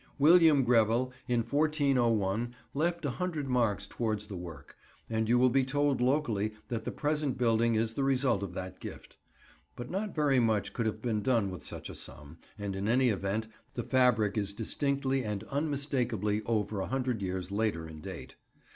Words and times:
William 0.17 0.63
Grevel 0.63 1.13
in 1.27 1.41
1401 1.43 2.55
left 2.73 3.05
a 3.05 3.09
hundred 3.11 3.47
marks 3.47 3.85
towards 3.85 4.25
the 4.25 4.35
work, 4.35 4.75
and 5.11 5.29
you 5.29 5.37
will 5.37 5.51
be 5.51 5.63
told 5.63 6.01
locally 6.01 6.55
that 6.69 6.85
the 6.85 6.91
present 6.91 7.37
building 7.37 7.75
is 7.75 7.93
the 7.93 8.03
result 8.03 8.41
of 8.41 8.55
that 8.55 8.79
gift. 8.79 9.17
But 9.75 9.91
not 9.91 10.15
very 10.15 10.39
much 10.39 10.73
could 10.73 10.87
have 10.87 11.03
been 11.03 11.21
done 11.21 11.51
with 11.51 11.63
such 11.63 11.87
a 11.87 11.93
sum, 11.93 12.39
and 12.57 12.75
in 12.75 12.87
any 12.87 13.09
event, 13.09 13.45
the 13.75 13.83
fabric 13.83 14.39
is 14.39 14.53
distinctly 14.53 15.23
and 15.23 15.43
unmistakably 15.51 16.41
over 16.47 16.79
a 16.81 16.87
hundred 16.87 17.21
years 17.21 17.51
later 17.51 17.87
in 17.87 18.01
date. 18.01 18.33